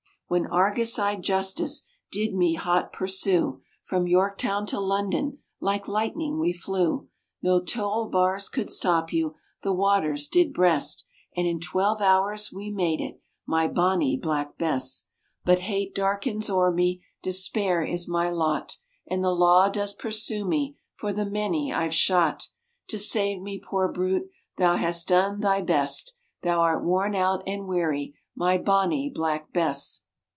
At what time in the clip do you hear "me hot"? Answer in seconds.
2.33-2.93